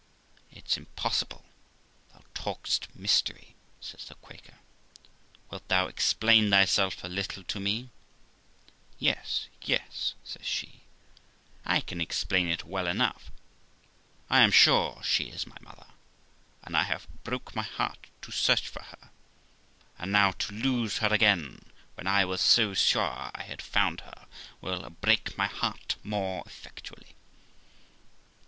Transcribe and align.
'It's 0.51 0.77
impossible, 0.77 1.45
thou 2.11 2.23
talk'st 2.33 2.87
mystery 2.95 3.49
I' 3.51 3.55
says 3.85 4.05
the 4.05 4.15
Quaker;' 4.15 4.57
wilt 5.51 5.67
thou 5.67 5.85
explain 5.85 6.49
thyself 6.49 7.03
a 7.03 7.07
little 7.07 7.43
to 7.43 7.59
me?'' 7.59 7.91
Yes, 9.07 9.45
yes', 9.61 10.15
says 10.23 10.43
she,' 10.47 10.81
I 11.75 11.81
can 11.81 12.01
explain 12.01 12.47
it 12.47 12.63
well 12.63 12.87
enough. 12.87 13.29
I 14.27 14.39
am 14.41 14.49
sure 14.49 15.03
she 15.03 15.25
is 15.25 15.45
my 15.45 15.57
mother, 15.61 15.85
and 16.63 16.75
I 16.75 16.81
have 16.81 17.05
broke 17.23 17.55
my 17.55 17.61
heart 17.61 18.05
to 18.23 18.31
THE 18.31 18.37
LIFE 18.37 18.73
OF 18.73 18.75
ROXANA 18.75 18.89
375 18.89 18.89
search 18.89 18.97
for 19.05 19.05
her; 19.05 19.09
and 19.99 20.11
now 20.11 20.31
to 20.31 20.51
lose 20.53 20.97
her 20.97 21.13
again, 21.13 21.61
when 21.93 22.07
I 22.07 22.25
was 22.25 22.41
so 22.41 22.73
sure 22.73 23.29
I 23.35 23.43
had 23.43 23.61
found 23.61 24.01
her, 24.01 24.25
will 24.61 24.89
break 24.89 25.37
my 25.37 25.45
heart 25.45 25.97
more 26.01 26.41
effectually.' 26.47 27.15